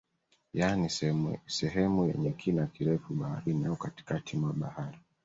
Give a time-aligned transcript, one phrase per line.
[0.53, 0.89] Yani
[1.45, 4.97] sehemu yenye kina kirefu baharini au katikati mwa bahari